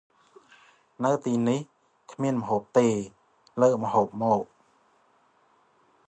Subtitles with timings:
[1.03, 1.59] នៅទីនេះ
[2.11, 2.87] គ្មានម្ហូបទេ
[3.61, 4.33] លើកម្ហូបមោ។